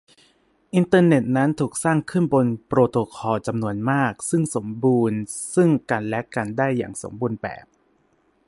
[0.75, 5.19] อินเทอร์เน็ตนั้นถูกสร้างขึ้นบนโปรโตคอลจำนวนมากซึ่งสมบูรณ์
[5.55, 7.65] ซึ่งกันและกันได้อย่างสมบูรณ์แบบ